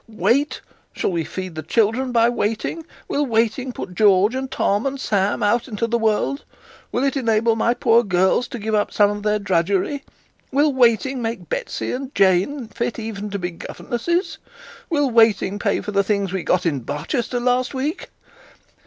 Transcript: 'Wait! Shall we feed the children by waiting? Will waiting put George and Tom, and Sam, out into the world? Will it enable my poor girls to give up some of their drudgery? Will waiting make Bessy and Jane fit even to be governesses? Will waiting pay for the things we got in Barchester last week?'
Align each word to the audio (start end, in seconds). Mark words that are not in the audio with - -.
'Wait! 0.07 0.61
Shall 0.93 1.11
we 1.11 1.23
feed 1.23 1.53
the 1.53 1.61
children 1.61 2.11
by 2.11 2.27
waiting? 2.27 2.87
Will 3.07 3.23
waiting 3.23 3.71
put 3.71 3.93
George 3.93 4.33
and 4.33 4.49
Tom, 4.49 4.87
and 4.87 4.99
Sam, 4.99 5.43
out 5.43 5.67
into 5.67 5.85
the 5.85 5.99
world? 5.99 6.43
Will 6.91 7.03
it 7.03 7.15
enable 7.15 7.55
my 7.55 7.75
poor 7.75 8.01
girls 8.03 8.47
to 8.47 8.57
give 8.57 8.73
up 8.73 8.91
some 8.91 9.11
of 9.11 9.21
their 9.21 9.37
drudgery? 9.37 10.03
Will 10.51 10.73
waiting 10.73 11.21
make 11.21 11.49
Bessy 11.49 11.91
and 11.91 12.15
Jane 12.15 12.67
fit 12.69 12.97
even 12.97 13.29
to 13.29 13.37
be 13.37 13.51
governesses? 13.51 14.39
Will 14.89 15.11
waiting 15.11 15.59
pay 15.59 15.81
for 15.81 15.91
the 15.91 16.03
things 16.03 16.33
we 16.33 16.41
got 16.41 16.65
in 16.65 16.79
Barchester 16.79 17.39
last 17.39 17.75
week?' 17.75 18.09